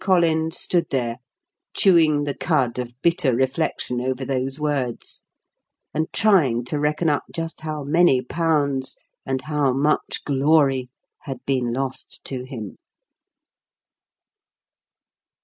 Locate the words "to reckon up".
6.65-7.21